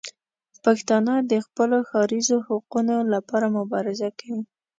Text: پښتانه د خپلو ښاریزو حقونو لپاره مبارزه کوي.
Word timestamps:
پښتانه 0.63 1.13
د 1.31 1.33
خپلو 1.45 1.77
ښاریزو 1.89 2.37
حقونو 2.47 2.95
لپاره 3.13 3.45
مبارزه 3.57 4.09
کوي. 4.19 4.41